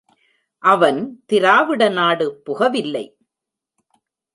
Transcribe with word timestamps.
அவன் 0.63 0.99
திராவிடநாடு 1.25 2.27
புகவில்லை! 2.45 3.05